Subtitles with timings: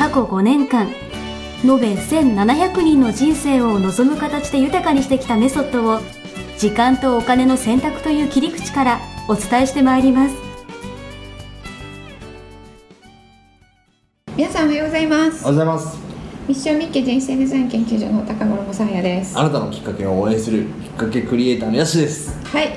[0.00, 0.86] 過去5年間
[1.62, 6.00] 延べ1700人の人生を望む形で豊かにしてきたメソッドを
[6.56, 10.34] 時間とお金の選択という切り口からお伝えしてまいります。
[14.34, 15.44] 皆さんおはようございます。
[15.44, 15.98] おはようございます。
[16.48, 19.38] ミッションミッケ人生デザイン研究所の高頃もさやです。
[19.38, 22.42] あなたのきっかけを応援するきっかけクリエイターのヤシです。
[22.46, 22.70] はい。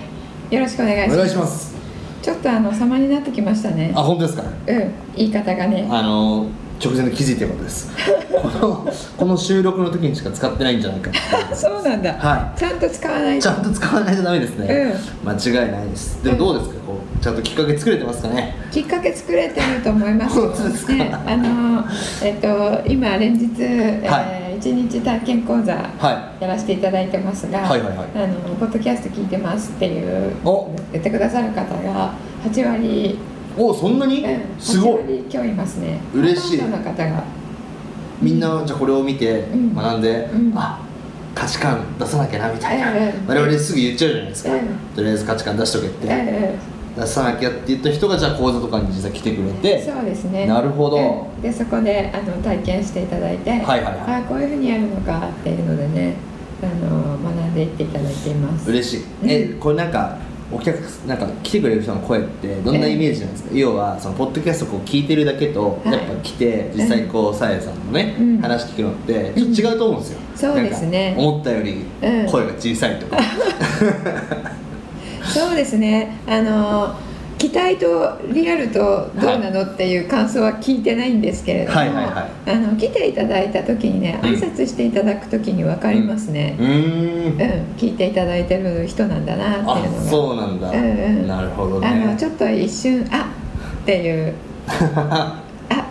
[0.54, 1.16] よろしくお願いします。
[1.16, 1.74] お願いします。
[2.22, 3.94] ちょっとあの様になってきましたね。
[3.96, 4.44] あ本当ですか？
[4.44, 4.92] うん。
[5.16, 5.88] 言い方がね。
[5.90, 6.50] あの
[6.84, 7.92] 直前で気づいてよかったです。
[8.30, 11.12] このこの収録の時にしか使ってないんじゃないか。
[11.56, 13.44] そうなんだ、はちゃんと使わないと。
[13.44, 16.24] ちゃんと使わないとダメですね、間違いないです。
[16.24, 16.80] でもどうですか？
[16.82, 18.56] こうちゃんときっかけ作れてますかね？
[18.72, 20.94] きっかけ作れてると思います本当ですか？
[20.94, 21.86] ね、あの
[22.22, 28.08] えっと今連日、えー、一日体験講座はやらせていただいてますが、はいはいはい。
[28.16, 30.74] あのポッドキャスト聞いてますっていうお。
[30.92, 33.18] 言ってくださる方が8割
[33.58, 34.94] おそんなに、うんすごい。
[34.94, 36.00] 8割今日いますね。
[36.14, 36.62] 嬉しい。
[36.62, 37.24] の方が。
[38.22, 39.76] みんなじゃあこれを見てん。
[39.76, 40.54] 学んで、うん。
[40.56, 40.80] あ
[41.36, 44.62] 価値観出さなきゃなみたいな、ええ我々すぐ言っちゃうじゃないですか、え
[44.96, 46.60] とりあえず価値観出しとけって、え
[46.96, 49.70] 出さなきゃって言った人がじゃあ講座とかに実際来てくれて。
[49.80, 50.46] えそうですね。
[50.46, 50.98] なるほど。
[51.36, 53.96] うんでそこであの体験していただいて、はいはいはい。
[54.22, 56.14] あこういうふうにやるのかっていうのでね
[56.62, 58.70] あの学んでいっていただいています。
[58.70, 60.18] 嬉しい、えこれなんか
[60.54, 65.94] お客なんか来てくれる人の声ってどんなイメージなんですか、要はそのポッドキャストこう聞いてるだけと、はい。
[65.94, 68.38] やっぱ来て実際こうさやさんのね、うん。
[68.40, 71.16] 話聞くのってちょっと違うと思うんですよ、そうですね。
[71.18, 73.18] 思ったよりうん声が小さいとか、
[75.24, 76.18] そうですね。
[76.28, 76.96] あの
[77.44, 82.52] 期待とリアルとどうなのっていう感想は聞いてないんですけれども、はいはいはい。
[82.52, 84.30] あの来ていただいた時にねうん。
[84.30, 87.42] 挨拶していただく時に分かりますね、うーん。
[87.42, 87.76] うん。
[87.76, 90.10] 聞いていただいてる人なんだなっていうのあが。
[90.10, 90.82] そうなんだ、うんう
[91.24, 91.28] ん。
[91.28, 93.30] なるほどあのねちょっと一瞬あ
[93.82, 94.34] っていう。
[94.96, 95.44] あ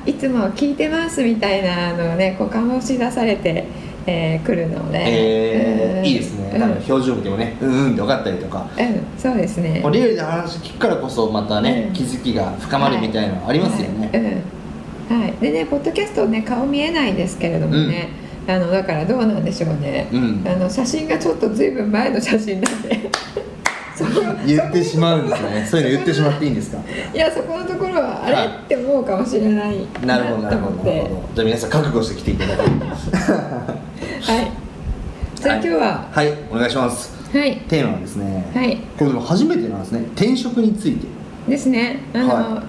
[0.07, 3.67] いつも聞いてますみたいなのをねこう醸し出されて、
[4.07, 5.05] えー来るので、うん。
[5.07, 6.51] えー、いいですね。
[6.55, 8.67] うん多分表情見てもねうんうんって分かったりとか。
[8.79, 9.83] うん、そうですね。
[9.93, 11.93] リアルで話聞くからこそまたね、うん。
[11.95, 14.21] 気づきが深まるみたいなのありますよね、はい。
[15.15, 15.23] うん。
[15.23, 18.09] はい、でねポッドキャストね顔見えないですけれどもね、
[18.49, 20.45] あのだからどうなんでしょうね、うん。
[20.47, 23.11] あの写真がちょっとずいぶん前の写真なんで。
[24.47, 25.67] 言ってしまうんですね。
[25.71, 26.79] そういうの言ってしまっていいんですか？
[27.15, 28.47] いやそこのところはあれ、はい。
[28.47, 30.91] って思うかもしれないなるほどなるほど
[31.35, 36.09] じゃあ皆さん覚悟して来ていただいじゃあ今日は？
[36.11, 37.37] はいお願いします。
[37.37, 37.61] はい。
[37.69, 38.77] テーマはですね、はい。
[38.99, 40.01] これでも初めてなんですね。
[40.15, 41.07] 転職について。
[41.49, 42.01] ですね。
[42.15, 42.63] あの、は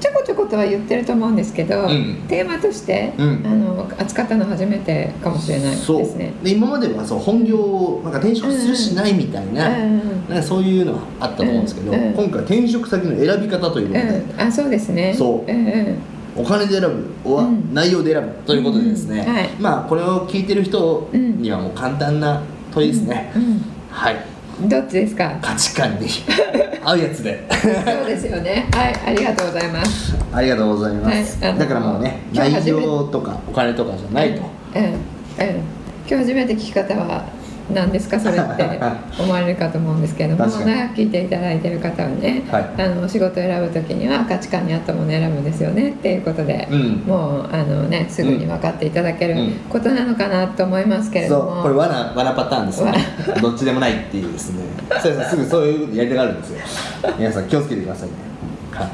[0.00, 2.24] ちょこちょことは言ってると思うんですけど、うん。
[2.28, 3.42] テーマとして、うん。
[3.46, 6.32] あの扱ったの初めてかもしれないですね。
[6.42, 9.98] で今まではそう本業をなんか転職するしないみたいな,、うん。
[10.28, 15.14] なんかそういうのはあったと思うんですけど、今回転職先の選び方ということで、うん、あそうですね。
[15.16, 15.50] そう。
[15.50, 15.98] うんうん
[16.36, 16.82] お金で選
[17.24, 17.74] ぶはうん。
[17.74, 18.28] 内容で選ぶ。
[18.46, 19.34] ということでですね、うん。
[19.34, 19.50] はい。
[19.58, 23.62] まあこれを聞いてる人にはもう簡単な問いですね、うん。
[23.90, 24.16] はい。
[24.68, 25.38] どっちですか？
[25.42, 26.06] 価値観に。
[26.84, 27.46] 合うやつで。
[27.50, 28.68] そうですよね。
[28.72, 28.94] はい。
[29.06, 30.14] ありがとうございます。
[30.32, 31.58] ありがとうございます、はい。
[31.58, 34.42] だからもうね内容とかお金とかじゃないと、
[34.74, 34.84] うん。
[34.84, 34.92] うん。
[36.08, 37.24] 今日初めて聞き方は
[37.70, 38.80] 何ですかそれって
[39.20, 42.64] 思われるかと思うんですけども長く聞いていただいてる方はね、はい。
[42.78, 47.02] あのお仕事を選ぶ時には価値観に合ったものを選ぶんですよねっていうことで、うん。
[47.06, 49.52] もうあのねすぐに分かっていただけるうん。
[49.68, 52.98] ことなのかなと思いますけれども、そうこれ罠罠パターンですよね。
[53.40, 54.62] どっちでもないっていうですね。
[55.00, 56.58] そうですすぐそういうやりたがるんですよ。
[57.18, 58.14] 皆さん気をつけてくださいね。
[58.72, 58.88] はい。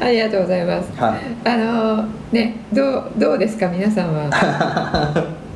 [0.00, 0.88] ありがとうございます。
[0.96, 1.48] はい。
[1.48, 5.24] あのねどうどうですか皆さんは。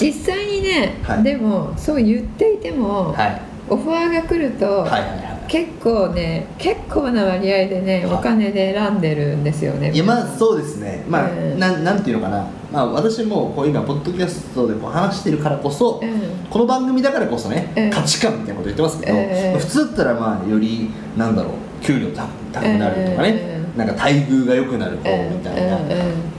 [0.00, 1.22] 実際にね、はい。
[1.22, 3.40] でもそう言っていても、はい。
[3.68, 5.34] オファーが来ると、はいはいはい。
[5.46, 8.14] 結構ね結構な割合でね、はい。
[8.14, 9.92] お金で選んでるんですよね。
[9.92, 11.04] いやまあそうですね。
[11.08, 11.58] まあ、うん。
[11.58, 12.46] なんなんていうのかな。
[12.72, 16.20] まあ私もこう今ポッドキャストでこう話してるからこそ、うん。
[16.50, 17.90] この番組だからこそね、うん。
[17.90, 25.78] 価値観みたいなこと言ってますけど、うん普通だったらまあよりなんだろう給料高高くなるとかね、なんか待遇が良くなる方みたいな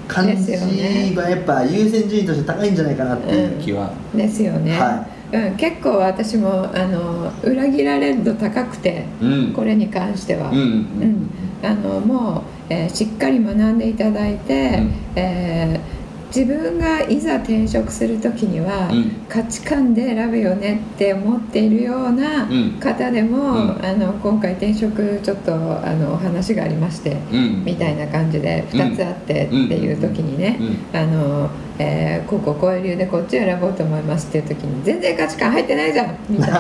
[0.08, 1.14] 感じですよね。
[1.16, 9.54] がやっぱ優先順位として高いんじゃないかなっていう気は、ですよね、はうん、結構私もあの裏切られる度高くてうん。
[9.54, 10.64] これに関しては、うんうん。
[10.64, 11.30] うん。
[11.64, 14.94] あのもう、えーしっかり学んでいただいて、うん。
[15.16, 15.95] えー
[16.28, 19.26] 自分がいざ転職する時には、うん。
[19.30, 22.80] 価値観で選ぶよねって思っているようなうん。
[22.80, 23.86] 方でも、うん。
[23.86, 27.64] あの今回転職ちょっとあのお話がありまして、うん。
[27.64, 30.58] みたいな感じで2つあってっていう時にね、
[30.94, 31.00] うん。
[31.00, 31.50] あの
[31.80, 36.60] えーこうこうこういう理由でこっちを選ぼうと思いますっていう時に全然価値観入ってないじゃんみたいな、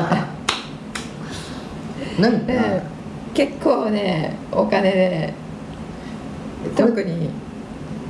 [2.19, 2.81] なんか、うん、
[3.33, 5.33] 結構ねお金で
[6.75, 7.29] 特に。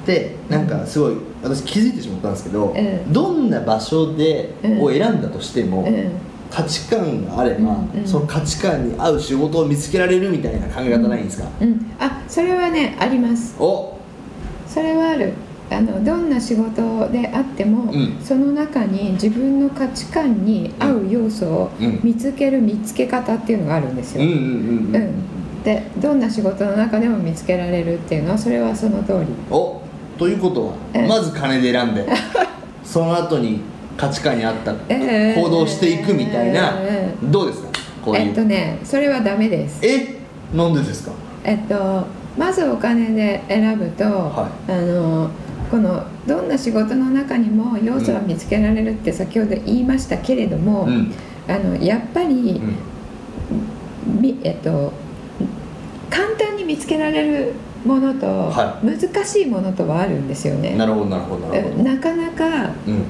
[0.05, 1.15] でなんかすごい
[1.45, 6.11] 私気づいてしまったんですけど、うんどんな場所で、うんを選んだとしても、うん
[6.49, 7.63] 価値観があれば、う
[7.97, 8.07] んうん。
[8.07, 13.55] その価値観に合う仕事を見つけられるみたいな考え方ないんですか、うん、あそれはねあります。
[13.59, 13.97] お。
[14.67, 15.33] それはある。
[15.69, 18.19] あのどんな仕事であっても、うん。
[18.23, 21.99] その中に自分の価値観に合う要素をうん。
[22.03, 25.63] 見つける見つけ方っていうのがあるんですよ、うんうんうんうん、うん。
[25.63, 29.25] でどんな仕事の中でも見つけられるっていうのはそれはその通り。
[29.49, 29.81] お
[30.17, 32.05] ということは、うんまず金で選んで
[32.83, 33.61] その後に
[33.97, 37.67] 価値観に合ったえー行動していくみたいな、えどうですか？
[38.03, 39.79] こういう、えっとねそれはダメです。
[39.83, 40.15] え？
[40.55, 41.11] なんでですか？
[41.43, 42.05] えっと
[42.37, 45.29] まずお金で選ぶと、はあの
[45.71, 51.11] このどんな仕事の中にも要素は見つけられるって先ほど言いましたけれども、うん。
[51.47, 52.59] あのやっぱり、
[54.19, 54.91] みえっと
[56.09, 57.53] 簡単に見つけられる
[57.85, 60.75] ものと、は難しいものとはあるんですよね。
[60.75, 63.03] なるほどなるほどなるほど、なかなかうん。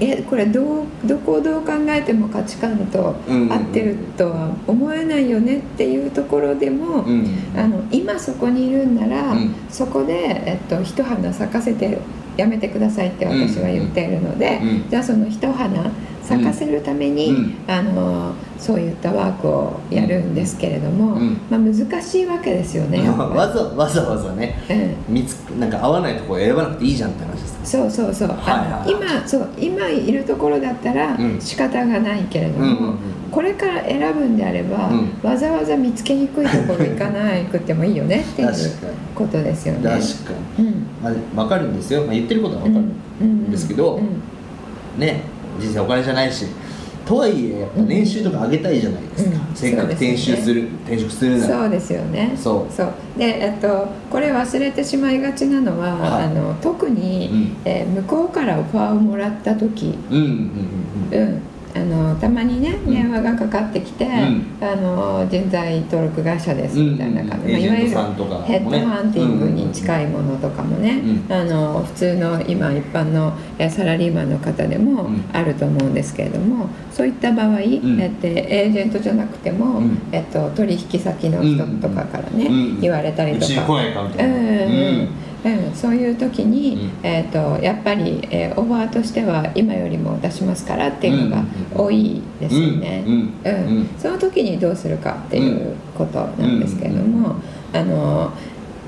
[0.00, 7.26] えこれどうどこをどう考えても価値観とうん合ってるとは思えないよねっていうところでも、うん。
[7.56, 9.54] あの今そこにいるんなら、うん。
[9.68, 11.98] そこで、えっと、一花咲かせて
[12.36, 14.90] やめてくださいって私は言っているので、うん。
[14.90, 15.90] じゃあその一花
[16.24, 17.54] 咲かせるために、うん。
[17.66, 21.38] あのそういったワークをやるんですけれども、うん。
[21.50, 22.98] まあ、難しいわけですよね。
[23.08, 24.58] わざわざわざね
[25.08, 25.14] うん。
[25.14, 27.58] 見つなんか合わないところ選ばなくていいじゃんって話です。
[27.64, 28.90] そうそうそう、はいはいはい。
[28.90, 31.38] 今そう今いるところだったらうん。
[31.40, 32.96] 仕方がないけれども、うんうんうん。
[33.30, 35.30] これから選ぶんであれば、うん。
[35.30, 38.70] わざわざ見つけにくいところ行かなくてもいいよねっていう確かに。
[39.14, 39.80] ことですよね。
[39.82, 40.74] 確かに、うん。
[41.02, 42.80] まあ、分かるんですよ、まあ、言ってることは分か
[43.20, 45.00] るんですけど、うん。
[45.00, 46.46] ね人生お金じゃないし。
[47.04, 49.54] とはいえやっぱ年収とか上げたいじゃないですか、うん。
[49.54, 51.60] せっかく転職する、転職するなら。
[51.60, 52.32] そうですよね。
[52.34, 53.18] そう。
[53.18, 56.24] で、えっと、これ忘れてしまいがちなのは、はい。
[56.24, 57.56] あの特に、うん。
[57.64, 61.18] えー向こうからオファーをもらった時、うんうんうん。
[61.18, 61.42] うん、
[61.74, 64.46] あのたまにねうん電話がかかってきて、ん。
[64.60, 67.88] あの人材登録会社ですみたいな感じ、うんうんまあ、いわゆる
[68.44, 75.24] ヘッドハンティングに近いものとかもね、うあの普通の今一般のえーサラリーマンの方でもうん。
[75.32, 77.62] あると思うんですけれどもそういった場合、ん。
[78.00, 79.98] えっとエージェントじゃなくても、うん。
[80.12, 82.80] えっと、取引先の人とかからね、うん。
[82.80, 83.46] 言われたりとか。
[85.44, 86.90] うんそういう時に、うん。
[87.02, 91.44] えー、とやっぱり、えーオファーとしては今よりも出しますからっていうのが
[91.74, 93.04] 多いですよね。
[93.06, 97.36] うんその時にどうするかっていうことなんですけれども、
[97.72, 98.32] あの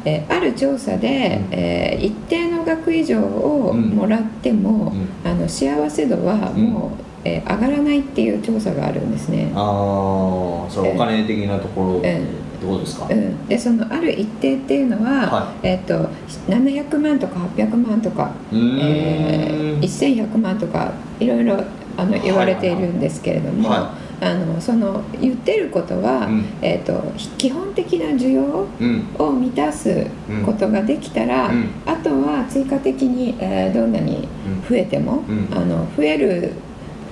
[0.05, 1.59] えーある調査で、うん。
[1.59, 4.93] えー一定の額以上をうんもらっても、
[5.25, 6.91] うあの幸せ度はもう、
[7.25, 9.51] えー上がらないっていう調査があるんですね。
[9.55, 12.21] ああそれお金的なところって
[12.67, 16.09] ことですか、うん、でそのある一定っていうのは、はえっと
[16.49, 21.63] 700万とか800万とか、えー1100万とかいろいろ
[21.97, 26.45] あの言われているんですけれども、はあのその言ってることは、うん。
[26.63, 29.07] えっと基本的な需要うん。
[29.19, 30.07] を満たす
[30.45, 31.71] ことができたら、うん。
[31.85, 34.29] あとは追加的に、えーどんなに
[34.69, 35.49] 増えても、うん。
[35.53, 36.53] あの増える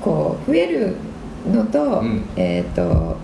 [0.01, 0.97] こう増える
[1.51, 2.25] のと,、うん。
[2.37, 3.17] えっ、と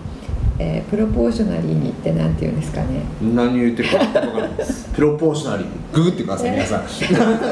[0.61, 2.87] えー proportionally にってなんて言うんですかね。
[3.21, 4.89] 何言ってるか分からないです。
[4.93, 6.83] proportionally ググってください皆さん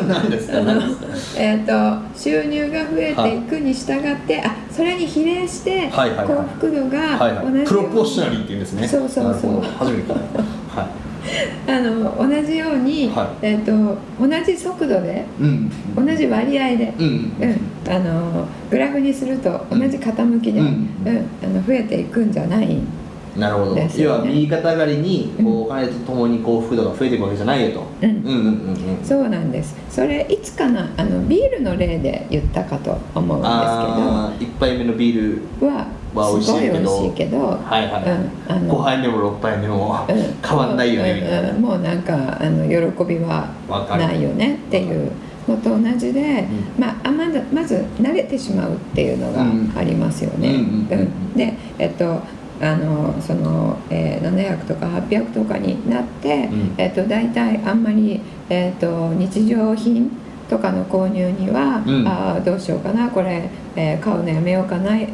[0.08, 0.60] 何ですか？
[0.62, 1.42] 何ですか？
[1.42, 6.28] えー、と収入が増えていくに従って、あそれに比例してはいはいはい。
[6.28, 7.52] 幸福度がはいはい。
[7.54, 8.88] 同じ proportionallyって言うんですね。
[8.88, 9.62] そうそうそう。
[9.78, 10.82] 初めて聞いた。
[10.82, 11.09] はい
[11.68, 13.46] あの同じように、はい。
[13.48, 15.72] えー、と同じ速度でうん。
[15.96, 17.32] 同じ割合で、うん。
[17.40, 20.70] うん、あのグラフにすると同じ傾きで、ううん。
[20.70, 20.90] ん
[21.44, 22.78] あの増えていくんじゃない
[23.38, 28.10] なるほど、ね要は右肩上がりにこうお金とともに幸福度が増えていくわけじゃないよと、うん。
[28.10, 29.06] うんうんうんうん。
[29.06, 29.76] そうなんです。
[29.90, 40.16] それいつかなあのビールの例で言ったかと思うんですああ1杯目のビールけどはは美味しいけどすごい美味しいけど、はいはい、うんあの5杯目も6杯目もうん。
[40.48, 45.12] 変わんないよねみたいな、うんうんもうなんかあの喜びはわかるないよねっていう。
[45.48, 46.46] のと同じで、
[46.78, 49.74] まあ、あまだまず慣れてしまうっていうのがうん。
[49.76, 50.60] ありますよね。
[51.36, 52.22] でえっと
[52.62, 56.76] あのその、えー700とか800とかになって、うん。
[56.78, 60.12] えっと、大体あんまり、えっと、日常品
[60.50, 62.08] とかの購入には、うん。
[62.08, 65.06] ああどうしようかなこれ、えー買うのやめようかな、や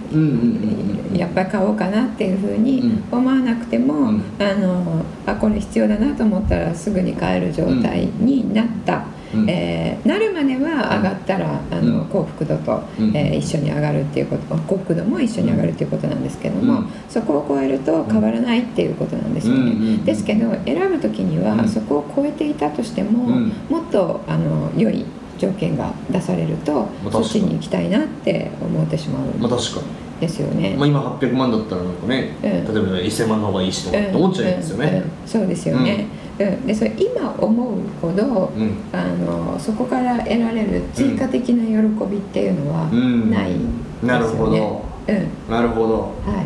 [1.28, 4.24] っぱり買おうかなっていうふうに思わなくても、うん。
[4.40, 9.50] あのあこれ必要だなと思ったらすぐに買える状態になった、うん。
[9.50, 12.06] えーなるまでは上がったらあの、うん。
[12.06, 13.16] 幸福度と、うん。
[13.16, 16.88] えー一緒に上がるっていうこと幸福度も一緒に上がるっていうことなんですけども、うん。
[17.10, 21.68] そこを超えると変わらないっていうことなんですよね、ですけど選ぶ時には、うん。
[21.68, 23.52] そこを超えていたとしても、うん。
[23.70, 25.06] もっとあの良い
[25.38, 26.74] 条件が出されると、
[27.04, 30.06] まあそっちに行きたいなって思ってしままあうん確かに。
[30.20, 30.76] ですよね。
[30.78, 32.50] まあ、今800万だったらなんかね、うん。
[32.52, 34.96] 例えば1000万の方がいいしとかって思っちゃうんですよね、うん。
[34.96, 35.12] うん。
[35.26, 36.08] そうですよね、
[36.40, 36.68] うん。
[36.68, 38.78] でそれ今思うほど、うん。
[38.94, 43.30] あのそこから得られる追加的な喜びっていうのはうん。
[43.30, 44.08] ないですよね。
[44.08, 44.82] なるほど。
[45.08, 45.52] うん。
[45.52, 46.02] なるほど。
[46.02, 46.46] はい、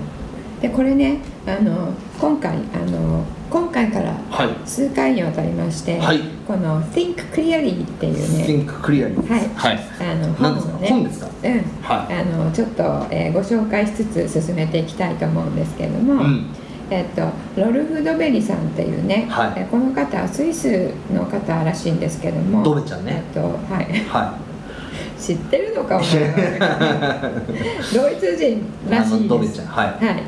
[0.62, 4.50] でこれねあの今回あの今回からはい。
[4.66, 6.20] 数回にわたりまして、はい。
[6.48, 9.50] この「Think Clearly」っていうね Think clearly はい。
[9.56, 9.80] はい。
[10.00, 11.28] あの本をね本ですか？
[11.44, 11.52] うん。
[11.82, 12.14] はい。
[12.14, 16.46] あのちょっと、えーご紹介しつつ進めていきたいと思うんですけれども、うん。
[16.92, 17.22] えっと、
[17.56, 19.54] ロルフ・ドベリさんっていうね、はい。
[19.58, 23.24] えーこの方はスイスの方らしいんですけどもドベちゃんね。
[23.36, 24.38] えっとはい、は
[25.20, 27.32] 知ってるのかお前は
[27.94, 29.62] ドイツ人いらしいです。
[29.66, 29.88] はい。
[29.88, 30.26] はいはい。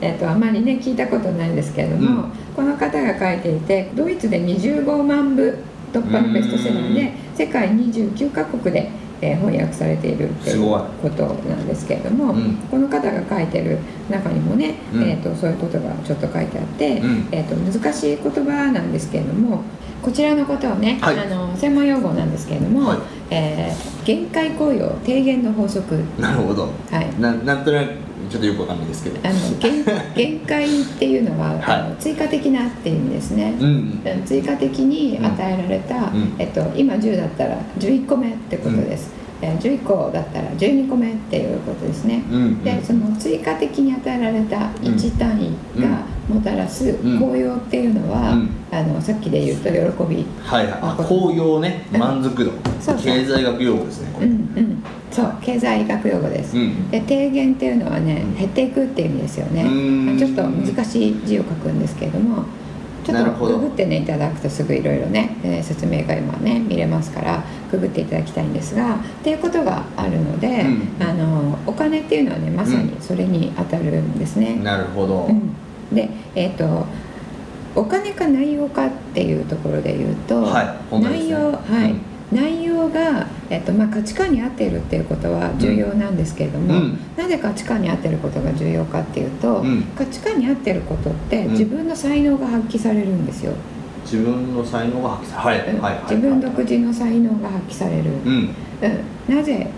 [0.00, 2.30] えっとあまりね聞いたことないんですけれども、うん。
[2.54, 5.58] この方が書いていてドイツで25万部
[5.92, 12.56] 突破のベストセラーで世界29カ国で、えー翻訳されているっていうすごいことなんですけれども、うん。
[12.70, 13.78] この方が書いてる
[14.10, 15.02] 中にもね、うん。
[15.02, 17.28] えー、とそういうことがちょっと書いてあって、うん。
[17.32, 19.62] えー、と難しい言葉なんですけれども
[20.02, 21.18] こちらのことをね、はい。
[21.18, 22.98] あの専門用語なんですけれども、はい
[23.30, 25.96] えー限界効用低減の法則。
[26.20, 26.70] なるほど。
[26.92, 27.20] はい。
[27.20, 27.94] ななんとなく
[28.30, 29.28] ちょっとよくわかんないですけど。
[29.28, 31.62] あの限限界っていうのは、はい。
[31.64, 34.24] あの追加的なっていう意味ですね、うんうん。
[34.24, 36.36] 追加的に与えられた、ん。
[36.38, 47.20] えっと、今10だったら11個目ってことです、えー11個だったら12個目っていうことですね、うんでその追加的に与えられた1単位がもたらすうん。
[47.20, 48.50] 効用っていうのは、うん。
[48.72, 50.26] あのさっきで言うと喜び。
[50.42, 50.78] はいはい。
[50.82, 51.86] あ紅葉ね。
[51.92, 52.00] うん。
[52.00, 52.52] 満足度。
[52.80, 54.82] そう経済学用語ですねうんうん。
[55.10, 56.90] そう経済学用語です、うん。
[56.90, 58.36] で低減っていうのはね、うん。
[58.36, 60.18] 減っていくっていう意味ですよね。
[60.18, 62.44] ちょっと難しい字を書くんですけれども
[63.06, 71.02] ちょっとググってねいただくとすぐいろいろね、えー説明が今ね見れますからググっていただきたいんですがっていうことがあるので、うん。
[71.02, 74.56] あのお金っていうのはねまさにそれに当たるんですね。
[74.56, 75.26] なるほど。
[75.26, 75.54] うん。
[75.92, 76.86] でえっ、と
[77.76, 81.94] お金か内容かっていうところで言うと、はい内容はい、
[82.34, 86.98] 内容が、えっとまあ、価値観に合っているっていうことは重要なんですけれども、うん。
[87.16, 89.82] なぜ価値観に合っていることが重要かっていうと、うん。
[89.96, 91.52] 価値観に合っていることってうん。
[91.52, 93.52] 自分の才能が発揮されるんですよ、
[94.04, 95.62] 自分の才能が発揮される。
[95.64, 96.02] はいはいはい。
[96.14, 98.50] 自分独自の才能が発揮される、うん。
[99.28, 99.36] うん。
[99.36, 99.68] なぜ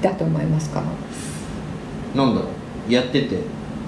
[0.00, 0.82] だと思いますか？
[2.14, 2.46] なんだろ
[2.88, 2.92] う。
[2.92, 3.38] やってて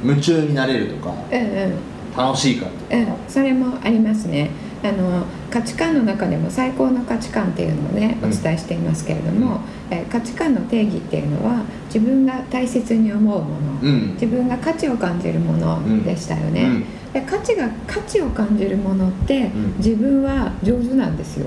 [0.04, 1.72] 夢中になれるとかうんうん。
[2.16, 3.12] 楽しいからとか。
[3.12, 4.50] うん、それもありますね。
[4.84, 8.30] あの価値観の中でも最高の価値観っていうのをねおうん。
[8.30, 14.12] 伝えしていますけれども、え価値観の定義っていうのは自分が大切に思うもの、うん。
[14.14, 16.84] 自分が価値を感じるものでしたよね、うん。
[17.12, 19.76] で価値が価値を感じるものって、ん。
[19.76, 21.46] 自分は上手なんですよ、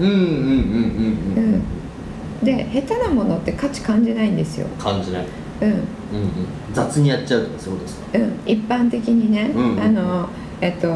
[0.00, 0.26] うんうんうんうん
[1.36, 1.54] うん。
[1.54, 1.62] うん。
[2.44, 5.26] で下手なものって価値感じないんですよ、感じない。
[5.62, 5.68] うん。
[5.68, 5.82] うんうん。
[6.74, 8.18] 雑にやっちゃうとかそういうことですか？
[8.18, 9.80] うん、一般的にね、うん。
[9.80, 10.28] あの
[10.60, 10.88] えっと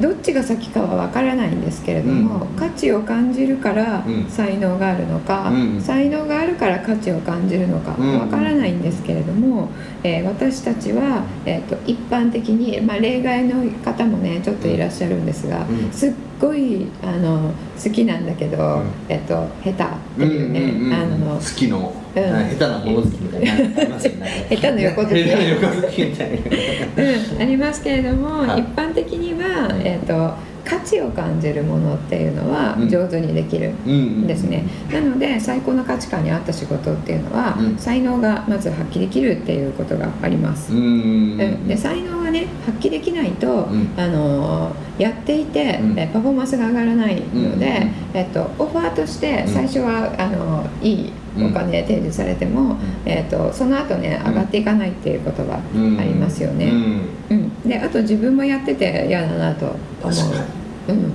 [0.00, 2.56] どっちが先かはわからないんですけれども、うん。
[2.56, 4.26] 価値を感じるからうん。
[4.28, 9.68] 才能があるのか、うん才能があるから価値を感じるのかうんわからないんですけれども、
[10.02, 15.90] えー私たちは、えっと一般的に、まあ、例外の方もねちょっといらっしゃるんですが、うん。
[15.92, 17.52] すっごいあの
[17.82, 18.90] 好きなんだけど、うん。
[19.08, 20.50] えっと下手っていう
[20.88, 23.54] ね、あの好きの、下手なもの好きみたいな。
[23.88, 24.08] な下
[24.56, 26.36] 手の横好き下手の横好きみたいな。
[26.36, 28.60] うん、ありますけれども、はい。
[28.60, 32.88] 一般的には、えー、と価値を感じるものっていうのはうん。
[32.88, 37.76] 上手にできるうんですね、なので最高の価値観に合った仕事っていうのは、うん。
[37.76, 43.88] 才能がまず発揮できるっていうことがあります、うんで才能がね発揮できないと、ん。
[43.96, 45.98] あのーやっていて、うん。
[45.98, 49.54] えパフォーマンスが上がらないので、うんえっと、オファーとしてうん。
[49.54, 57.08] 最初は、あのーいいお金提示されても、えっと、その後ね上がっていかないっていうことがうんありますよね、うん。
[57.30, 59.76] うん、であと自分もやってて嫌だなと
[60.08, 60.16] 思う。
[60.16, 60.44] 確か
[60.88, 61.12] うん。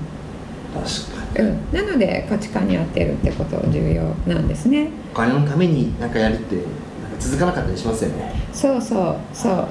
[0.74, 1.50] 確かに。
[1.50, 4.89] うん、なので価値観に合ってるってこと重要なんですね。
[5.13, 6.68] お金のために何かやるってなんか
[7.20, 8.34] 続かなかったりしますよね。
[8.54, 9.68] そうそうそう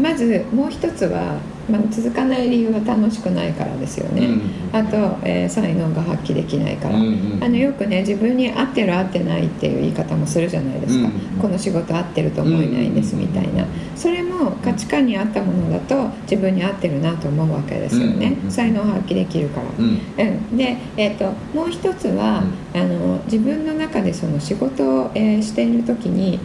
[0.00, 1.38] まずもう一つは、
[1.70, 4.40] まあ、続かない理由は楽しくないからですよね、うん。
[4.72, 7.44] あと、えー才能が発揮できないから、うんうん。
[7.44, 11.14] あのよくね自分に合ってる合ってないっていう言い方もするじゃないですか、うん。
[11.14, 13.66] うんこの仕事合ってると思えないんですみたいな。
[13.94, 18.50] それも価値観に合ったものだと自分に合ってるなと思うわけですよね、うんうんうん。
[18.50, 19.66] 才能を発揮できるから。
[19.78, 20.00] うん。
[20.18, 22.42] うん、で、えー、ともう一つは、
[22.74, 26.38] あの自分の中でその仕事を、えーしている時に、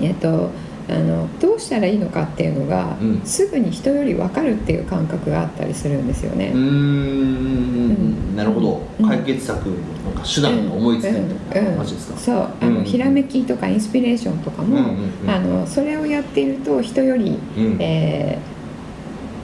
[0.00, 0.50] えー、と
[0.90, 3.20] あのどうしたらいいのかっていうのが、うん。
[3.24, 6.50] すぐに人より分かるっていう感覚があったりするんですよね。
[6.52, 8.82] うーんなるほど。
[8.98, 9.08] うん。
[9.08, 12.18] 解決策なんか手段が思いつくみたいな話ですか？
[12.18, 12.48] そう。
[12.60, 17.76] あの、うんひらめきとかインスピレーションとかも、あのそれをやっていると人より、うん。
[17.80, 18.59] えー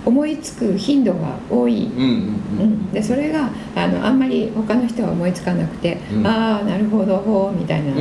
[0.07, 2.09] 思いつく頻度が多い、うんうん
[2.61, 2.69] ううん。
[2.71, 6.27] ん、でそれがあのあんまり他の人は思いつかなくて、うん。
[6.27, 7.93] ああなるほどほうみたいな、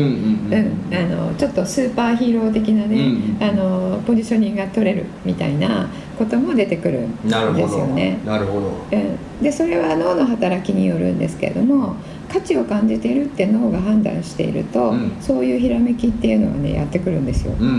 [1.35, 7.29] ちょっとスーパーヒーロー的なね、うんあのポジショニングが取れるみたいなことも出てくるんで
[7.67, 8.19] すよね。
[8.24, 8.67] なるほど。
[8.91, 11.95] うん、でそれは脳の働きによるんですけれども
[12.31, 15.17] 価値を感じているって脳が判断していると、うん。
[15.19, 17.55] そういうひらめきっていうのはねやってくるんですよ。
[17.59, 17.74] うんうん。
[17.74, 17.77] う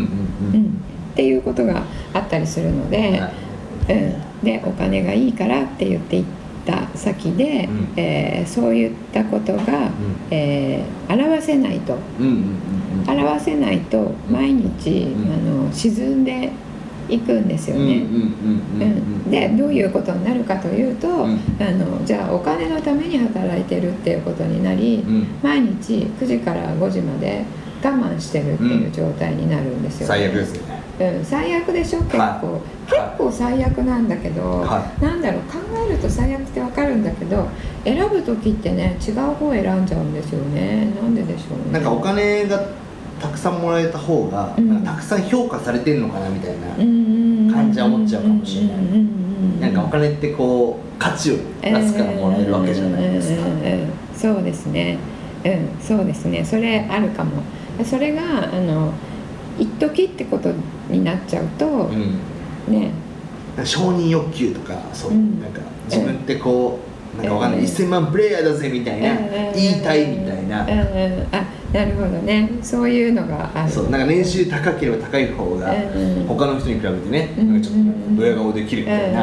[0.59, 0.83] ん。
[1.13, 3.46] っていうことがあったりするので、はい
[3.89, 6.25] うん、でお金がいいからって言っていっ
[6.67, 7.93] た先で、うん。
[7.97, 9.91] えーそういったことが、
[10.31, 11.97] えー表せないと。
[12.19, 13.21] うんうんうんうん。
[13.25, 15.33] 表せないと毎日、うん。
[15.33, 16.51] あの沈んで
[17.09, 17.83] いくんですよね。
[17.83, 18.95] うんうんうんうんう
[19.29, 21.39] ん、でどういうことになるかというと、ん。
[21.61, 25.27] あのじゃあお金のために働いてるっていうことになり、うん。
[25.43, 27.45] 毎日9時から5時まで
[27.83, 37.49] 我慢してるっていう状態になるんですよ、最悪ですよねうん、最悪でしょ結構、はい結構最悪なんだけど、はなんだろう考えると最悪ってわかるんだけど
[37.83, 40.93] 選ぶ時ってね違う方選んじゃうんですよね。
[40.95, 41.73] なんででしょうね。
[41.73, 42.61] なんかお金が
[43.21, 44.85] たくさんもらえた方が、うん。
[44.85, 48.77] たくさん評価されてるのかなみたいな、感感じは思っちゃうかもしれない。
[49.61, 53.43] なんかお金ってこう価値を出すからもらえるわけじゃないですか、
[54.15, 54.99] そうですね。
[55.45, 56.45] うんそうですね。
[56.45, 57.43] それあるかも。
[57.85, 58.93] それがあの
[59.59, 60.51] 一時ってこと
[60.91, 62.19] になっちゃうと、うん。
[62.69, 62.91] ね。
[63.65, 65.41] 承認欲求とかそう、うん。
[65.41, 66.79] なんか自分ってこ
[67.15, 67.67] う、なんかわかんない、うん。
[67.67, 69.17] 1000万プレイヤーだぜみたいな、
[69.55, 72.49] 言いたいみたいな、うんうんあなるほどね。
[72.63, 73.71] そういうのがある。
[73.71, 79.23] そうなんか年収高ければ高い方が、うん他の人に比べてね、うんなんかちょっとドヤ顔できるみたいな、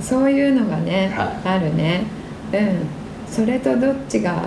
[0.00, 1.48] そういうのがね、はい。
[1.48, 2.04] あるね。
[2.52, 3.32] うん。
[3.32, 4.44] それとどっちが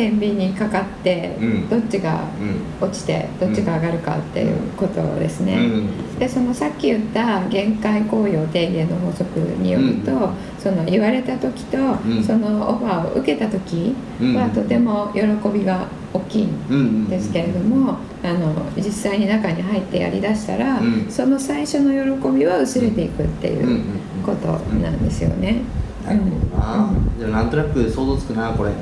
[0.00, 1.68] 天秤にかかって、うん。
[1.68, 2.86] どっちがうん。
[2.86, 6.18] 落ちてどっちが上がるかっていうことですね、うん。
[6.18, 10.30] でそのさっき言った限界効用低減の法則によると、うん。
[10.58, 12.24] その言われた時と、ん。
[12.24, 13.94] そのオファーを受けた時
[14.34, 14.50] はうん。
[14.52, 15.20] とても喜
[15.52, 21.06] びが大きいんですけれども、あの実際に中に入ってやりだしたら、うん。
[21.10, 23.82] その最初の喜びは薄れていくっていう
[24.24, 25.60] ことなんですよね。
[26.06, 28.72] なるほどな、でもなんとなく想像つくなこれ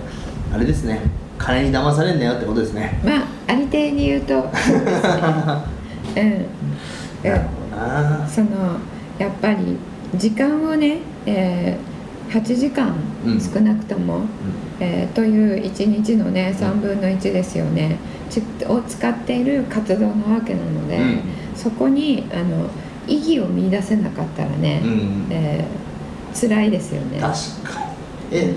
[0.52, 1.00] あれですね。
[1.38, 3.00] 金に騙されんなよってことですね。
[3.04, 4.42] まあありていに言うと。
[4.42, 5.02] そうです
[6.14, 6.46] ね。
[7.24, 7.34] う
[8.24, 8.78] ん、その
[9.18, 9.76] やっぱり
[10.14, 11.88] 時間をね、えー
[12.28, 13.40] 8時間うん。
[13.40, 14.20] 少なくとも、
[14.80, 17.96] えーという1日のね3分の1ですよね。
[18.28, 21.22] ちを使っている活動なわけなので、うん。
[21.56, 22.68] そこにあの
[23.06, 25.26] 意義を見出せなかったらね、うんうん。
[25.30, 25.88] えー
[26.38, 27.18] 辛いですよね。
[27.18, 27.32] 確
[27.72, 27.86] かに。
[28.30, 28.54] え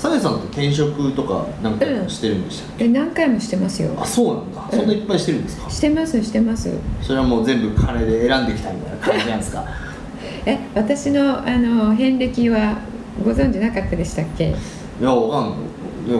[0.00, 3.90] さやさんって転職とかなんかしてるんでしたっけ、え何回もしてますよ。
[4.00, 5.68] あそうなんだ、そんないっぱいしてるんですか？
[5.70, 6.70] してますしてます。
[7.02, 9.64] それはもう全部金で選んできたみたいな感じなんですか？
[10.46, 12.78] え私のあの遍歴は
[13.22, 14.48] ご存知なかったでしたっけ？
[14.48, 16.10] いやわかんない。
[16.10, 16.18] いや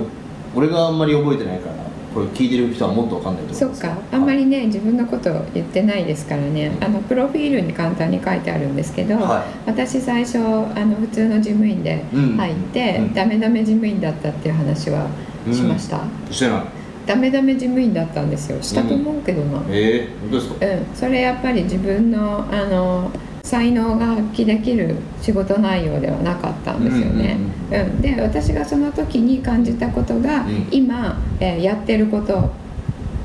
[0.54, 1.74] 俺があんまり覚えてないから
[2.14, 3.96] これ聞いてる人はもっとわかんないと思そっうんですか。
[4.12, 6.76] あんまりね自分のこと言ってないですからね。
[6.80, 10.40] あのプロフィールに簡単に書いてあるんですけど、は私最初あ
[10.84, 12.36] の普通の事務員でうん。
[12.36, 13.14] 入って、うん。
[13.14, 15.06] ダメダメ事務員だったっていう話は
[15.52, 16.62] しました、してない。
[17.06, 18.60] ダメダメ事務員だったんですよ。
[18.60, 19.58] したと思うけどな。
[19.58, 20.66] うん、ええ本当ですか？
[20.94, 23.10] それやっぱり自分のあの
[23.50, 27.36] 才能が発揮できる仕事内容ではなかったんですよね、
[27.72, 30.68] ううんんで私がその時に感じたことが、うん。
[30.70, 32.50] 今、えーやってること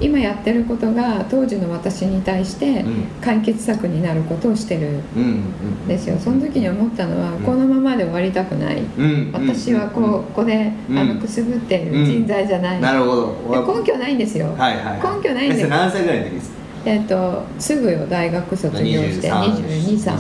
[0.02, 3.04] 今やってることが当時の私に対してうん。
[3.22, 4.88] 解決策になることをしてる
[5.20, 6.18] んですよ。
[6.18, 7.44] その時に思ったのは、ん。
[7.44, 10.98] このままで終わりたくない、うん私はこうここで、うん。
[10.98, 13.74] あのくすぶっている人材じゃない、なるほど。
[13.74, 15.60] で根拠ないんですよ、はいはい根拠ないんだよ。
[15.60, 16.55] えそれ何歳ぐらいの時ですか？
[16.86, 19.32] えっ、とすぐよ大学卒業して。
[19.32, 20.16] 22歳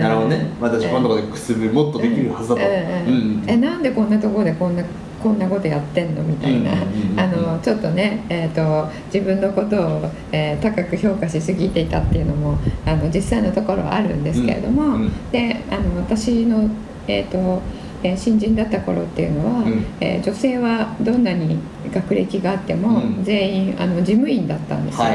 [0.00, 0.46] なるほどね。
[0.60, 2.60] 私このところでくすぶるもっとできるはずだと。
[2.60, 4.82] えなんでこんなところでこんな
[5.22, 6.72] こんなことやってんのみたいな、
[7.16, 16.68] あのちょっとね、えーと、自分のことを、えー、高く評価しすぎていたっていうのもあの実際のところはあるんですけれども、うんうん、であの私の、
[17.08, 17.62] えーと
[18.04, 21.58] え新人だった頃っていうのは、うん、えー、女性はどんなに
[21.94, 25.06] 学歴があっても、全員あの事務員だったんですよ。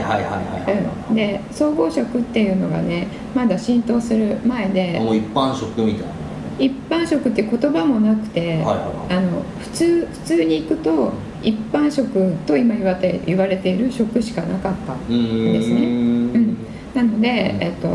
[1.14, 6.20] で総合職っていうのがねまだ浸透する前でもう一般職みたいな。
[6.60, 15.86] 一般職って言葉もなくて、あの普通普通に行くと一般職と今言われ言われている職しかなかったんですね。
[15.86, 16.58] うん、
[16.94, 17.88] なので、えっと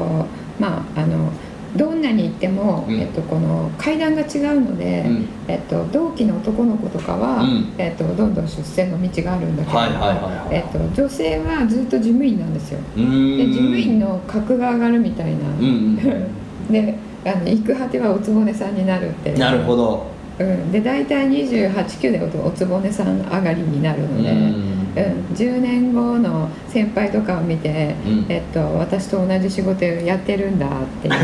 [0.59, 1.31] まああの
[1.77, 9.79] どんなに行っても、うん、えっと、この階段が違うので、うん、えっと、同期の男の子とかは、うん、えっと、どんどん出世の道があるんだけど、
[10.51, 12.81] えっと、女性はずっと事務員なんですよ。
[12.97, 13.03] で
[13.49, 15.39] 事務員の格が上がるみたいな。
[16.71, 16.95] で
[17.27, 20.07] あの行く果てはおつぼねさんになるってなるほど、
[20.39, 30.71] うん、で大体28、9でおつぼねさん上がりになるので、うん、10年後の先輩とかを見て、うん、えっと、私と同じ仕事やってるんだっ
[31.03, 31.15] ていう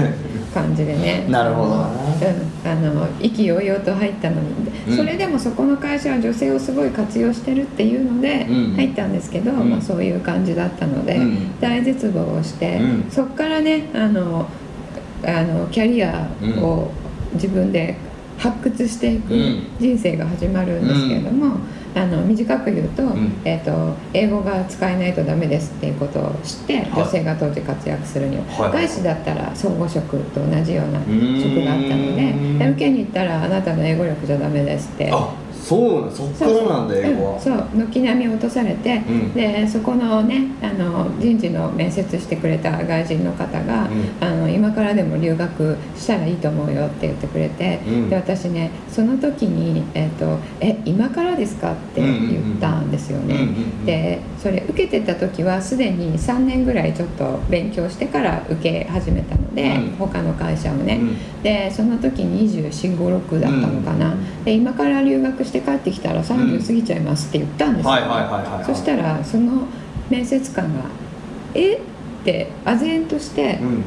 [0.53, 1.25] 感じでね。
[1.31, 4.49] なるほど、うん、あの意気揚々と入ったのに、
[4.89, 11.21] うん、それでもそこの会社は女性をすごい活用してるっていうので入ったんですけど、まあ、そういう感じだったので、
[11.61, 12.81] 大絶望をして、
[13.11, 14.47] そこからねあの
[15.25, 16.29] あのキャリア
[16.61, 16.91] を
[17.35, 17.97] 自分で
[18.39, 19.35] 発掘していく
[19.79, 21.59] 人生が始まるんですけれども、
[21.95, 23.03] あの短く言うと,、
[23.45, 35.11] えーと、英語が使えないとダメですっていうことを知って、女性が当時活躍するには、外資だったら総合職と同じような職があったので受けに行ったらあなたの英語力じゃダメですって
[35.61, 37.41] そうなそっからなんだ英語は。
[37.41, 53.49] そう軒並み落とされて、うん、でそこのねあの人事の面接してくれた外人の方が、うん、あの今からでも留学したらいいと思うよって言ってくれて、うん、で私ねその時に「えーと、え今からですか?」って言ったんですよね、
[53.85, 61.01] でそれ受けてた時はすでに3年ぐらいちょっと勉強してから受け始めたので、うん、他の会社をね、
[61.43, 67.93] でその時2456だったのかな、で今から留学して帰ってきたら30過ぎちゃいますって言ったんですよ、
[68.65, 69.67] そしたらその
[70.09, 70.85] 面接官が
[71.55, 71.75] 「え？
[71.75, 71.81] っ?」
[72.25, 73.85] て唖然として「うん、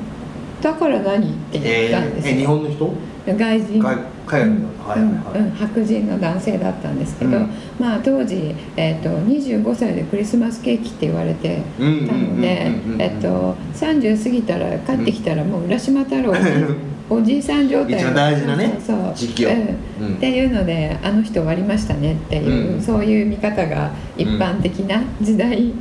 [0.62, 2.93] だから何?」って言ったんですよ、えー、日本の人？
[3.26, 3.82] 外人。
[3.82, 3.97] 海
[4.41, 12.71] 外の、はいはいうん、白人の男性だったんですけど、うん、まあ当時、えーと、25歳でクリスマスケーキって言われてたので
[13.73, 16.34] 30過ぎたら帰ってきたらもう浦島太郎
[17.13, 17.99] おじいさん状態。
[17.99, 25.73] 一番大事なねそう時期を、うん、っていうのであの人終わりましたねっていう、うん、そういう見方が一般的な時代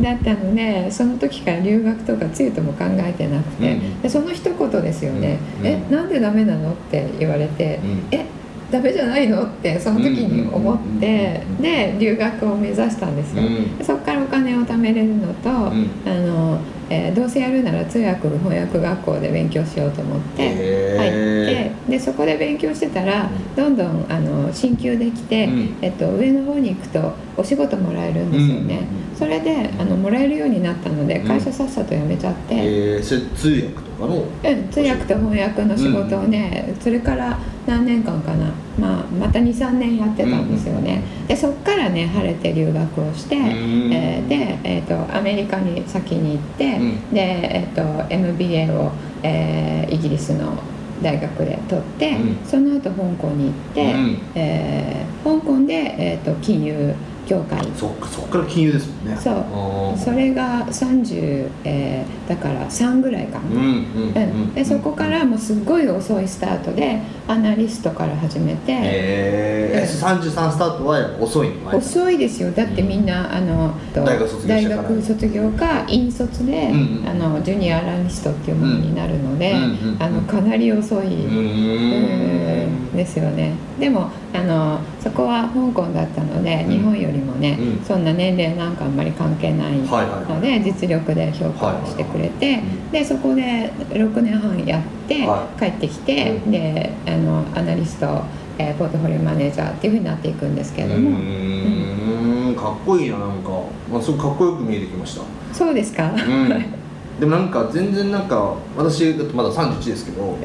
[0.00, 7.78] だったので、その時から留学とかつゆとも考えてなくて、でその一言ですよね「えなんでダメなの?」って言われて
[8.10, 8.26] 「え
[8.70, 13.42] ダメじゃないのってその時に思ってで留学を目指したんですよ、
[13.82, 15.70] そこからお金を貯めれるのと、あ
[16.06, 16.58] の
[16.92, 25.48] えー、どうせやるなら通訳翻訳学校で勉強しようと思って入ってでそこで勉強してたらどんどんあの進級できて、
[25.80, 28.86] えっと、上の方に行くとお仕事もらえるんですよね、
[29.18, 46.78] それであのもらえるようになったので会社さっさと辞めちゃって、えー、それ通訳とかのうん通訳と翻訳の仕事をね、それから何年間かな、まあ、また23年やってたんですよね、でそっからね晴れて留学をして、えー、で、えーと、アメリカに先に行って、
[47.12, 48.92] で、えーと、MBA を、
[49.22, 50.58] えー、イギリスの
[51.02, 56.94] 大学で取って、うん、その後香港に行って、うん、えー、香港で、えーと金融
[57.32, 57.58] 協会。
[57.74, 59.16] そっかそっから金融ですもんね。
[59.16, 59.98] そう。
[59.98, 68.72] それが30、えー、だから3ぐらいかな、うんうん、でそこからもうすっごい遅いスタートでアナリストから始めて。
[68.72, 71.76] ええー、33スタートは遅いの？
[71.76, 72.50] 遅いですよ。
[72.52, 79.54] だってみんな、あの大学卒業大学卒業か院卒で、うんうん、あのジュニアアナリストっていうものになるので、
[79.98, 82.96] あのかなり遅い、うん。
[82.96, 83.54] ですよね。
[83.78, 95.26] でもあのそこは香港だったので、日本よりもね、うん、そんな年齢なんかあんまり関係ないので、実力で評価をしてくれて、でそこで6年半やって
[95.58, 98.22] 帰ってきて、であのアナリスト、
[98.58, 101.10] えー、ポートフォリオマネージャーっていうふうになっていくんですけれども。
[101.10, 102.54] うん。
[102.56, 103.50] かっこいいななんか、
[103.90, 105.22] まあ、すごくかっこよく見えてきました。
[105.52, 106.74] そうですか、うん
[107.20, 110.38] でもなんか全然なんか私だってまだ31ですけど、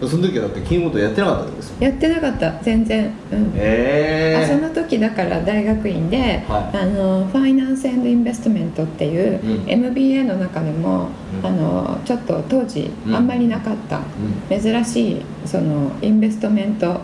[0.00, 2.52] うん、その時はだって金融やってなかったんですやってなかった。
[2.62, 11.08] 全然、うん、えー、あその時だから大学院で、はい、あのファイナンスインベストメントっていう、うん、MBA の中でも、
[11.42, 14.00] うん、あのちょっと当時あんまりなかった、
[14.48, 17.00] 珍しいそのインベストメント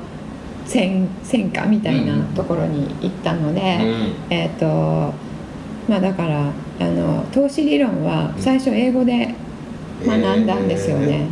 [0.67, 5.15] 専専科みたいなところに行ったので、うん、えっ、ー、と
[5.89, 9.35] まあだからあの投資理論は最初英語で
[10.05, 11.29] 学んだんですよね。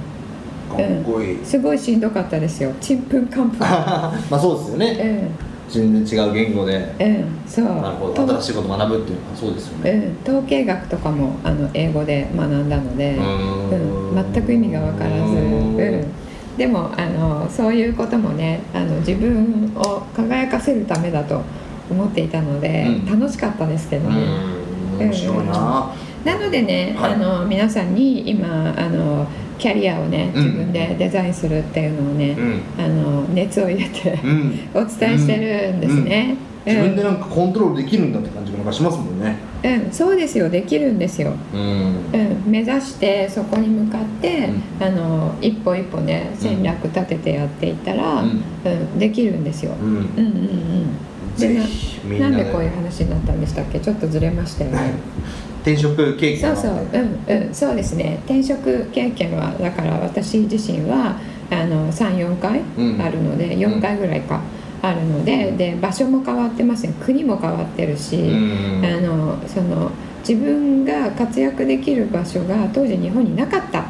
[0.76, 2.72] えー、かっこいい、うん、すごいしんどかったですよ。
[2.80, 3.60] ちんぷんかんぷん。
[3.60, 5.30] まあそうですよね、
[5.68, 5.82] うん。
[5.92, 7.64] 全然違う言語で、うん、そう。
[7.66, 8.26] なるほど。
[8.26, 16.04] 新しいこと学ぶっていうのはそうですよね、うん、統計学とかもあの英語で学んだので、うん、全く意味が分からず、うん。
[16.56, 21.42] でもあのそういうこともねあの自分を輝かせるためだと
[21.90, 24.53] 思っていたので、楽しかったですけどね。
[24.94, 29.26] 面白いな、なのでね、はい、あの皆さんに今あの
[29.58, 39.36] キャリアをね自分でデザインするっていうのをね、うん、あの熱を入れて、うん、 お伝えしてるんですね、うん、自分でなんかコントロールできるんだって感じがしますもんね。
[39.62, 39.92] うん。
[39.92, 40.48] そうですよ。
[40.48, 41.96] できるんですよ、うん。
[42.46, 44.48] 目指してそこに向かって、
[44.80, 48.98] あの一歩一歩ね戦略立ててやっていったら、うん。
[48.98, 51.54] できるんですよ、うん、うんうんうんで
[52.18, 53.80] ななんでこういう話になったんでしたっけ？
[53.80, 54.92] ちょっとずれましたよね。
[55.62, 56.72] 転職経験そうそう。
[56.92, 57.54] うんうん。
[57.54, 58.18] そうですね。
[58.26, 61.18] 転職経験はだから私自身は
[61.50, 62.60] あの34回
[63.00, 64.40] あるので、うん、4回ぐらいか、
[64.82, 66.92] あるのでで場所も変わってますね。
[67.02, 69.90] 国も変わってるし、うん、あのその
[70.26, 73.86] 自分が活躍できる場所が当時日本になかった。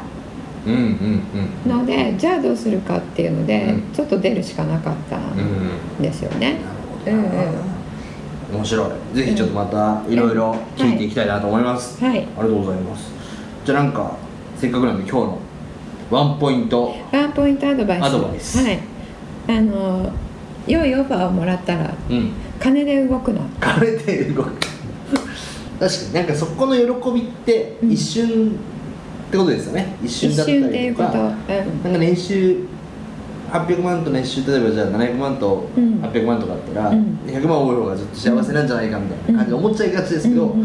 [0.65, 6.57] のでじゃあどうするかっていうので、ちょっと出るしかなかったんですよね。
[6.59, 6.74] うん、うん
[7.11, 8.89] 面白い。
[9.15, 13.11] ぜひちょっとまたいろいろ聞いていきたいなと思います、はい、ありがとうございます。
[13.65, 14.15] じゃあなんか
[14.57, 15.39] せっかくなんで今日の
[16.11, 18.03] ワンポイントワンポイントアドバイス。
[18.03, 18.63] アドバイス。
[18.63, 18.79] はい。
[19.47, 20.11] あの
[20.67, 24.51] 良いオファーをもらったら、うん、金で動くな金で動く。
[25.79, 28.51] 確かになんかそこの喜びって一瞬
[29.27, 31.09] ってことですよね、一瞬だったりとか。
[31.09, 32.57] うこと、うん、なんか年収
[33.63, 40.55] 800万と年収例えばじゃあ700万と800万とかあったら、うん、100万多い方がずっと幸せなんじゃないかみたいな感じで思っちゃいがちですけど、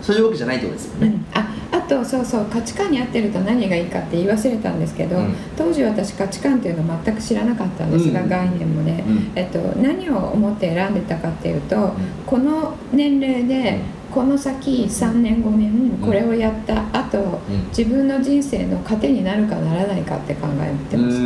[0.00, 9.04] そういうわけじゃないってことですよね、うん、ああとそうそう価値観に合ってると何がいいかって言い忘れたんですけど、うん、当時私価値観っていうの全く知らなかったんですが、うん、概念もね、
[9.34, 11.92] えっと、何を思って選んでたかっていうと、
[12.26, 13.80] この年齢で
[14.12, 21.18] この先3年5年これをやった後、うん、自分の人生の糧になるかならないかって考えてます。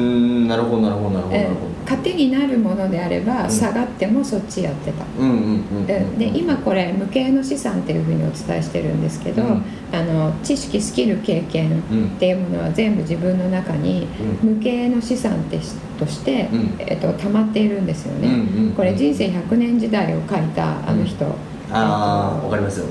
[0.47, 5.05] なるほどなるほどなるほど、えー、糧になるものであれば、下がってもそっちやってた。
[6.19, 14.07] で今これ無形の資産っていうふうにお伝えしてるんですけど、うん、あの知識スキル経験っていうものは全部自分の中に
[14.43, 15.59] 無形の資産って
[15.99, 21.25] として、えっと、溜まっているんですよね、これ人生100年時代を書いたあの人、
[21.71, 22.87] ああわかりますよ。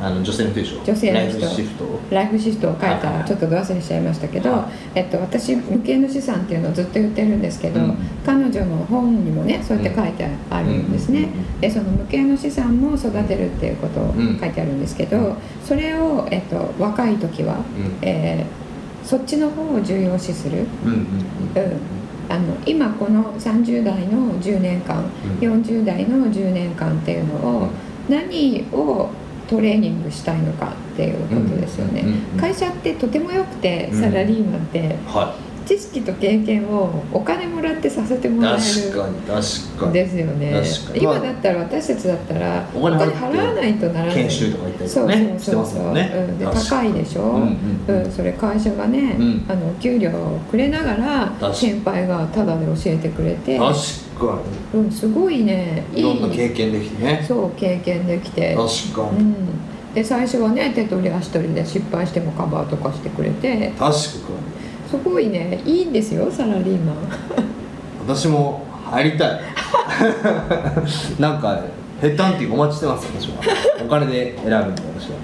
[0.00, 0.84] あの女性の人でしょ。
[0.84, 1.40] 女性の人。
[1.40, 2.00] ライフシフト。
[2.10, 11.28] ライフシフトを書いたちょっとど忘れしちゃいましたけど、えっと、私無形の資産っていうのをずっと言ってるんですけど、うん、彼女の本にもねそうやって書いてあるんですね、
[11.60, 21.08] でその無形の資産も育てるっていうことを書いてあるんですけど、それを、えっと、若い時は、うん、えー、そっちの方を重要視する、うん、うん
[22.28, 27.68] あの今この30代の10年間、うん、40代の10年間っていうのを
[28.08, 29.10] 何を
[29.48, 32.04] トレーニングしたいのかっていうことですよね、
[32.38, 39.92] 会社ってとてもよくてサラリーマンって、はい知識と経験をお金もらってさせてもらえる確かに確かに。
[39.92, 40.62] ですよね。
[40.94, 44.14] 今だったら私たちだったらお金払わないとならない。
[44.14, 47.42] 研修とか行ったりとかねそうそうそう、ね、うん、で高いでしょ、うん
[47.86, 53.58] うんうん、それ会社がね、うん、あの給料をくれながら先輩がタダで教えてくれて。
[53.58, 53.74] 確
[54.18, 54.40] か
[54.72, 55.84] に、うん、すごいね。
[55.94, 57.22] いろんな経験できてね。
[57.28, 58.56] そう経験できて。
[58.56, 59.34] 確かに、うん。
[59.94, 63.70] で最初はね手取り足取りで失敗してもカバーとかしてくれて。
[63.78, 64.57] 確かに
[64.90, 65.60] すごいね。
[65.64, 66.96] いいんですよサラリーマン。
[68.06, 69.40] 私も入りたい。
[71.20, 71.62] なんか
[72.00, 73.42] ヘッドハンティングお待ちしてます私は。
[73.84, 75.16] お金で選ぶんで私は。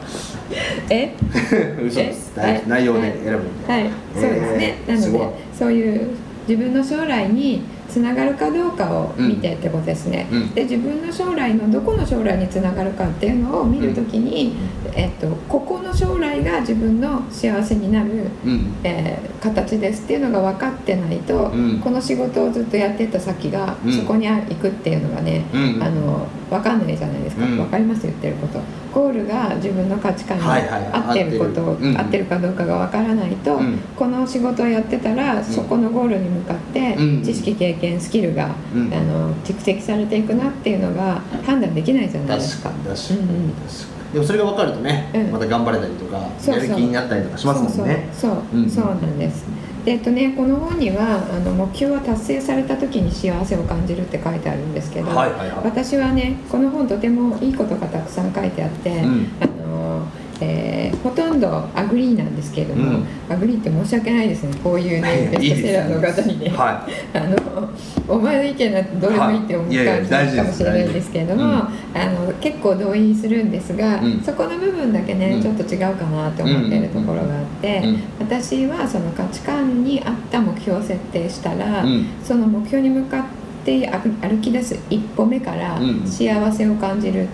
[0.91, 1.15] え？
[1.83, 2.37] 嘘です。
[2.67, 3.73] 内容で選ぶんで。
[3.73, 6.11] はい、はい、そうですね、なのでそういう
[6.47, 7.63] 自分の将来に
[7.95, 14.57] つながるかどうかを見てってことですね、うん、で自分の将来のどこの将来につながるかっていうのを見るときに、
[14.89, 18.11] うん、えっと、ここの将来が自分の幸せになる、
[18.45, 21.53] うん、えー、形ですっていうのが分かってないと、
[21.85, 25.45] この仕事をずっとやってた先がそこに行くっていうのがね、
[25.81, 28.61] あの分かんないじゃないですか、分かります言ってること。
[28.93, 32.25] ゴールが自分の価値観に合ってること、合ってる。
[32.25, 33.61] かどうかが分からないと、
[33.97, 42.71] この仕事をやってたらそこのゴールに向かって知識経験験スキルが、うん、あの蓄積されていくなっていうのが判断できないじゃないですか。
[42.71, 48.09] 確かに確かに、でもそれが分かるとね、うん、また頑張れたりとかやる気になったりとかしますもんね。
[48.13, 48.35] そう
[48.69, 49.45] そうなんです。
[49.85, 59.29] でえっとね、この本にはあの目標は達成された時に幸せを感じるって書いてあるんですけど、はいはいはい、私はねこの本とてもいいことがたくさん書いてあって、うん、
[60.41, 64.55] えー、ほとんど agree なんですけれども、うん、 agree って申し訳ないですね。
[64.63, 67.69] こういうね ベストセラーの方にね、はい、 あの
[68.09, 70.85] お前の意見なんてどうでもいいって思う感じかもしれない。
[70.85, 71.61] んですけれども、うん、あ
[72.07, 77.83] の結構同意するんですが、うん、そこの部分だけねちょっと違うかなと思っているところがあって、
[78.21, 81.85] 私はその価値観に合った目標を設定したら、
[82.23, 87.27] その目標に向かってって歩き出す一歩目から幸せを感じるっ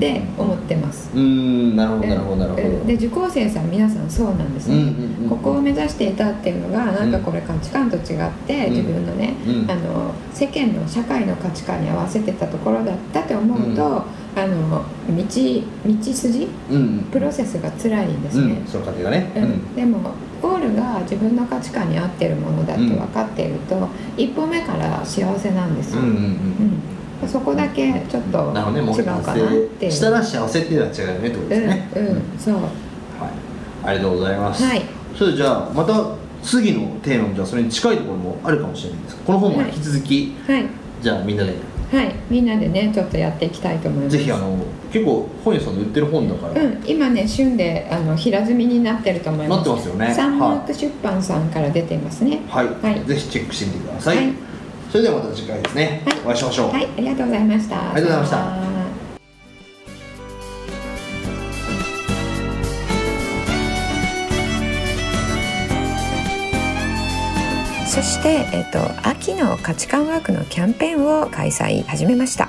[0.00, 1.10] て思ってます。
[1.14, 2.84] うんなるほどなるほどなるほど。
[2.84, 4.92] で受講生さん皆さんそうなんですね。
[5.28, 9.34] ここを目指していたっていうのがなんかこれ価値観と違って自分のね、
[9.68, 14.04] あの世間の社会の価値観に合わせてたところだったって思うと。
[14.34, 15.24] あの道
[15.84, 20.14] 道筋、うん、プロセスが辛いんですね、うん、その過程がね、うん、でも
[20.62, 26.14] ルが自分の価値観に合ってるものだって分かっていると、一歩目から幸せなんですよ、うんうん
[27.22, 31.88] うん、そこだけちょっと違うかなってしたら幸せっていうのは違うよねってことですね。
[31.96, 32.54] うん、うん、そう。
[32.54, 32.62] はい。
[33.84, 34.82] ありがとうございます、はい、
[35.16, 40.66] それじゃあまた次のテーマもじゃあそれに近いところもあるかもしれないんですこの本は引き続き、はい、
[41.00, 41.54] じゃあみんなで
[41.92, 44.16] はいみんなでねちょっとやっていきたいと思います。
[44.16, 44.56] ぜひあの
[44.90, 46.62] 結構本屋さんで売ってる本だから。
[46.62, 49.68] うん今ね旬であの平積みになってると思います。
[49.68, 50.14] なってますよね。
[50.14, 52.40] サンマーク出版さんから出ていますね。
[52.48, 54.32] はい、はい、ぜひチェックしてみてください、はい、
[54.90, 56.70] それではまた次回ですね、はい、お会いしましょう。
[56.70, 57.92] はいありがとうございました。
[57.92, 58.61] ありがとうございました
[68.02, 72.48] して、えっと、秋の価値観ワークのキャンペーンを開催始めました。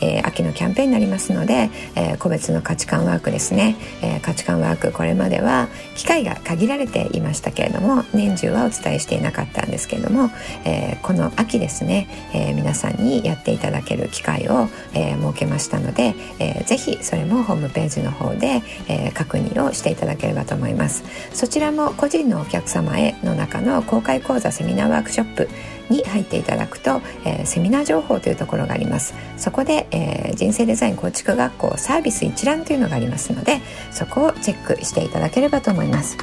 [0.00, 10.30] えー、秋のキャンペーンになりますので、えー、個別の価値観ワークですね、えー、価値観ワークこれまでは機会が限られていましたけれども年中はお伝えしていなかったんですけれども、
[10.64, 25.48] えこの秋ですね、え皆さんにやっていただける機会を、え設けましたので、えー、ぜひそれもホームページの方で、え確認をしていただければと思いますそちらも個人のお客様への中の公開講座セミナーワークショップ
[25.88, 29.14] に入っていただくと、えー、セミナー情報というところがあります。
[29.36, 36.16] そこで、えー、人生デザイン構築学校サービス一覧というのがありますのでそこをチェックしていただければと思います。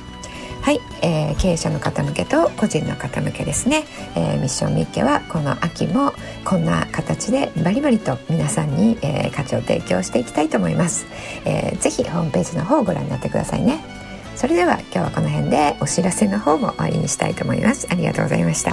[0.61, 11.07] はい、えー、経営者の方向けと個人の方向けですね、えー、ミッションミッケはこの秋もこんな形でバリバリと皆さんに、えー、価値を提供していきたいと思います、
[11.45, 13.98] えー、ぜひホームページの方をご覧になってくださいね。
[14.39, 18.71] それでは今日はこの辺でお知らせの方も終わりにしたいと思いますありがとうございました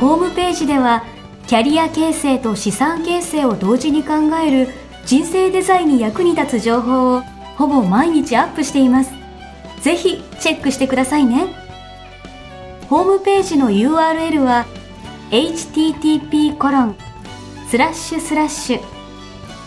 [0.00, 1.04] ホームページでは
[1.46, 4.66] キャリア形成と資産形成を同時に考える
[5.06, 7.20] 人生デザインに役に立つ情報を
[7.56, 9.12] ほぼ毎日アップしています。
[9.80, 11.54] ぜひチェックしてくださいね。
[12.88, 14.66] ホームページの URL は
[15.30, 16.96] http コロン
[17.70, 18.93] スラッシュスラッシュ